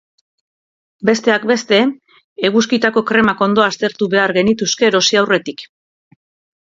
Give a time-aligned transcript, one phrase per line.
[1.09, 1.81] Besteak beste,
[2.49, 5.67] eguzkitako kremak ondo aztertu behar genituzke erosi aurretik.